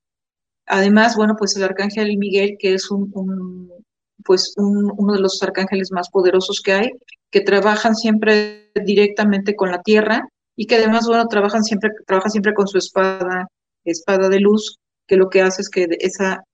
[0.66, 3.70] Además, bueno, pues el arcángel Miguel, que es un,
[4.24, 6.90] pues uno de los arcángeles más poderosos que hay,
[7.30, 12.54] que trabajan siempre directamente con la tierra y que además, bueno, trabajan siempre, trabaja siempre
[12.54, 13.48] con su espada,
[13.84, 16.44] espada de luz, que lo que hace es que esa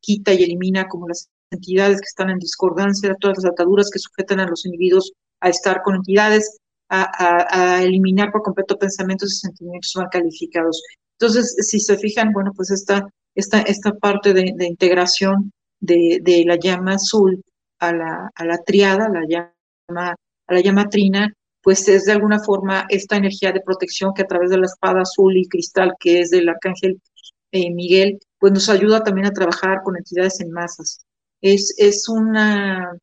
[0.00, 4.40] quita y elimina como las entidades que están en discordancia, todas las ataduras que sujetan
[4.40, 10.08] a los individuos a estar con entidades, a, eliminar por completo pensamientos y sentimientos mal
[10.10, 10.82] calificados.
[11.18, 16.56] Entonces, si se fijan, bueno, pues esta, esta, esta parte de, integración de, de, la
[16.56, 17.42] llama azul
[17.80, 20.14] a la, a la triada, la llama,
[20.46, 21.32] a la llama trina,
[21.66, 25.00] pues es de alguna forma esta energía de protección que a través de la espada
[25.00, 27.02] azul y cristal, que es del arcángel
[27.50, 31.04] eh, Miguel, pues nos ayuda también a trabajar con entidades en masas.
[31.40, 32.96] Es, es, una,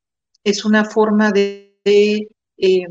[0.46, 2.88] es una forma de, eh,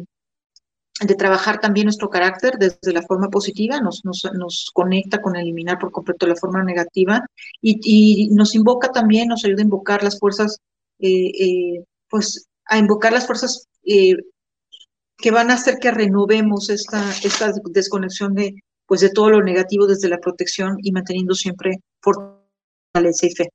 [1.00, 5.78] de trabajar también nuestro carácter desde la forma positiva, nos, nos, nos conecta con eliminar
[5.78, 7.24] por completo la forma negativa
[7.62, 10.58] y, y, nos invoca también, nos ayuda a invocar las fuerzas,
[10.98, 13.68] eh, eh, pues a invocar las fuerzas
[15.22, 18.54] que van a hacer que renovemos esta, esta desconexión de,
[18.86, 23.48] pues de todo lo negativo desde la protección y manteniendo siempre fortaleza y fe.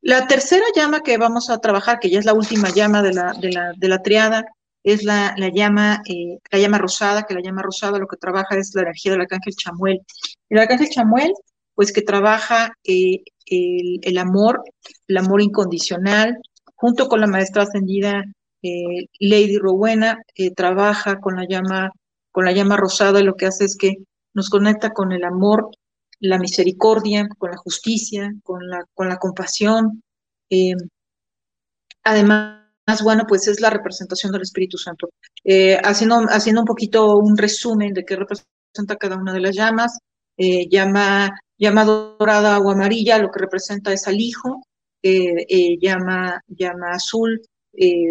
[0.00, 3.32] La tercera llama que vamos a trabajar, que ya es la última llama de la,
[3.32, 4.44] de la, de la triada,
[4.84, 8.56] es la, la llama, eh, la llama rosada, que la llama rosada lo que trabaja
[8.56, 10.00] es la energía del arcángel Chamuel.
[10.48, 11.32] El arcángel Chamuel,
[11.74, 14.62] pues que trabaja eh, el, amor,
[15.08, 16.38] el amor incondicional,
[16.76, 18.22] junto con la maestra ascendida
[18.62, 20.22] eh, Lady Rowena,
[20.56, 21.90] trabaja con la llama,
[22.32, 23.96] con la llama rosada, y lo que hace es que
[24.34, 25.70] nos conecta con el amor,
[26.20, 30.02] la misericordia, con la justicia, con la, con la compasión.
[32.04, 35.10] además, más bueno, pues es la representación del Espíritu Santo.
[35.44, 39.98] Eh, haciendo, haciendo un poquito un resumen de qué representa cada una de las llamas,
[40.38, 44.62] eh, llama, llama dorada o amarilla, lo que representa es al Hijo,
[45.02, 47.42] eh, llama, llama azul,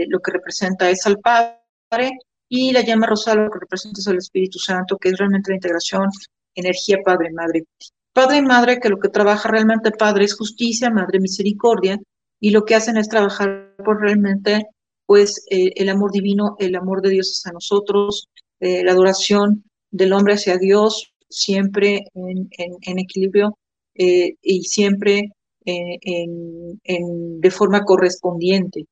[0.07, 2.11] lo que representa es al Padre,
[2.49, 5.57] y la llama rosada, lo que representa es al Espíritu Santo, que es realmente la
[5.57, 6.09] integración,
[6.55, 7.65] energía Padre-Madre.
[8.13, 11.99] Padre y Madre, que lo que trabaja realmente Padre es justicia, Madre misericordia,
[12.39, 14.65] y lo que hacen es trabajar por realmente
[15.05, 18.27] pues el amor divino, el amor de Dios hacia nosotros,
[18.59, 23.57] la adoración del hombre hacia Dios, siempre en, equilibrio
[23.93, 25.31] y siempre
[25.63, 28.85] en, de forma correspondiente.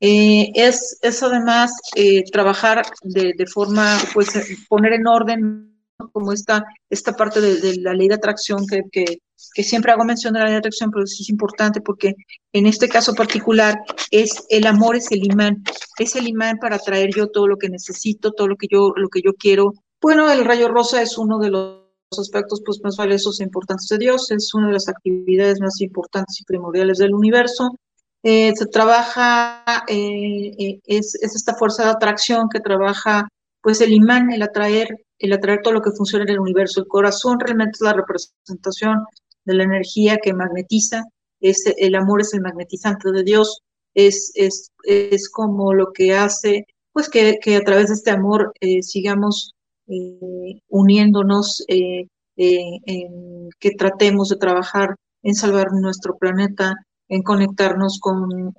[0.00, 1.72] Es, es además
[2.32, 4.30] trabajar de, de, forma, pues
[4.68, 5.70] poner en orden
[6.08, 9.18] como esta, esta parte de, la ley de atracción que, que,
[9.62, 12.14] siempre hago mención de la ley de atracción, pero es importante porque
[12.52, 13.78] en este caso particular
[14.10, 15.62] es el amor es el imán,
[15.98, 19.08] es el imán para atraer yo todo lo que necesito, todo lo que yo, lo
[19.08, 19.74] que yo quiero.
[20.00, 21.80] Bueno, el rayo rosa es uno de los
[22.18, 26.40] aspectos pues, más valiosos e importantes de Dios, es una de las actividades más importantes
[26.40, 27.76] y primordiales del universo.
[28.22, 33.28] Eh, se trabaja, eh, eh, es, es esta fuerza de atracción que trabaja
[33.62, 36.80] pues el imán, el atraer el atraer todo lo que funciona en el universo.
[36.80, 39.04] El corazón realmente es la representación
[39.44, 41.04] de la energía que magnetiza,
[41.40, 43.60] es, el amor es el magnetizante de Dios,
[43.94, 48.52] es, es, es como lo que hace, pues que, que a través de este amor
[48.60, 49.52] eh, sigamos
[50.68, 56.76] uniéndonos, en que tratemos de trabajar en salvar nuestro planeta,
[57.10, 58.54] en conectarnos con,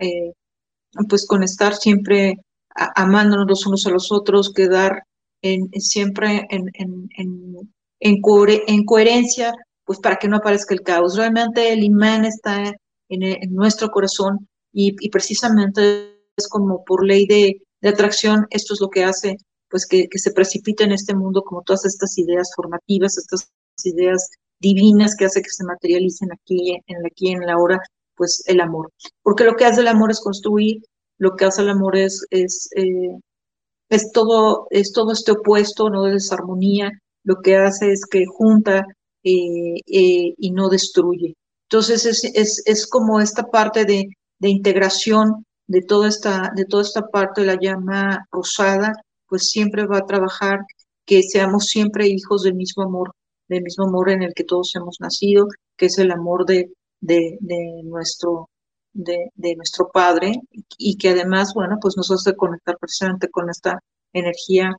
[1.09, 2.37] pues con estar siempre
[2.75, 5.03] amándonos los unos a los otros, quedar
[5.41, 9.53] en, siempre en, en, en, en, coherencia,
[9.85, 11.15] pues para que no aparezca el caos.
[11.15, 12.75] Realmente el imán está
[13.09, 18.89] en, nuestro corazón y, precisamente es como por ley de, de, atracción, esto es lo
[18.89, 19.37] que hace
[19.69, 23.49] pues que, que se precipite en este mundo como todas estas ideas formativas, estas
[23.85, 24.29] ideas
[24.59, 27.79] divinas que hace que se materialicen aquí, en aquí, en la hora,
[28.21, 28.91] pues el amor.
[29.23, 30.83] Porque lo que hace el amor es construir,
[31.17, 33.17] lo que hace el amor es, es eh,
[33.89, 36.91] es todo, es todo este opuesto, no de desarmonía,
[37.23, 38.85] lo que hace es que junta
[39.23, 41.35] eh, eh, y no destruye.
[41.67, 46.83] Entonces es, es, es como esta parte de, de, integración de toda, esta, de toda
[46.83, 48.93] esta parte de la llama rosada,
[49.27, 50.59] pues siempre va a trabajar
[51.07, 53.13] que seamos siempre hijos del mismo amor,
[53.47, 56.71] del mismo amor en el que todos hemos nacido, que es el amor de,
[57.01, 57.37] de,
[57.83, 58.49] nuestro
[58.93, 60.33] de, nuestro Padre
[60.77, 63.79] y que además, bueno, pues nos hace conectar precisamente con esta
[64.13, 64.75] energía,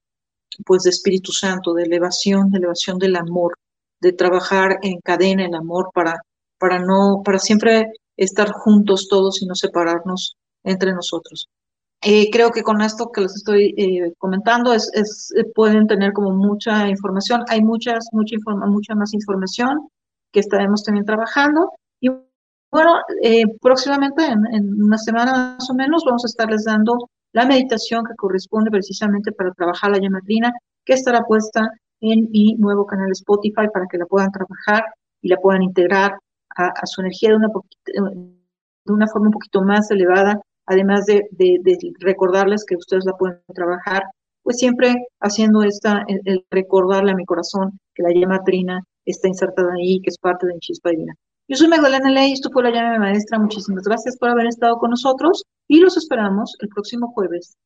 [0.65, 3.59] pues de Espíritu Santo, de elevación, de elevación del amor,
[4.01, 6.23] de trabajar en cadena el amor para,
[6.59, 11.49] para no, para siempre estar juntos todos y no separarnos entre nosotros.
[12.05, 16.13] Eh, creo que con esto que les estoy eh, comentando es, es, eh, pueden tener
[16.13, 17.45] como mucha información.
[17.49, 19.89] Hay muchas, mucha, informa, mucha más información
[20.33, 21.71] que estaremos también trabajando.
[22.73, 28.03] Bueno, eh, próximamente, en, una semana más o menos, vamos a estarles dando la meditación
[28.05, 30.21] que corresponde precisamente para trabajar la llama
[30.85, 31.69] que estará puesta
[32.01, 34.85] en mi nuevo canal Spotify para que la puedan trabajar
[35.21, 36.19] y la puedan integrar
[36.57, 37.49] a, su energía de una,
[38.85, 41.29] de una forma un poquito más elevada, además de,
[42.01, 44.03] recordarles que ustedes la pueden trabajar,
[44.43, 49.75] pues siempre haciendo esta, el, recordarle a mi corazón que la llama trina está insertada
[49.75, 51.15] ahí, que es parte de mi chispa divina.
[51.49, 53.39] Yo soy Magdalena Ley, esto fue La Llave Maestra.
[53.39, 57.57] Muchísimas gracias por haber estado con nosotros y los esperamos el próximo jueves.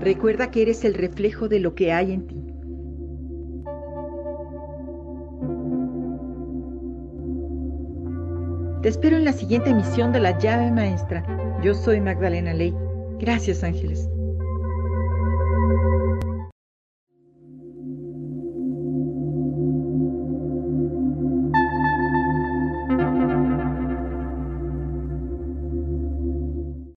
[0.00, 2.37] Recuerda que eres el reflejo de lo que hay en ti.
[8.82, 11.24] Te espero en la siguiente emisión de La llave maestra.
[11.62, 12.72] Yo soy Magdalena Ley.
[13.18, 14.08] Gracias, ángeles.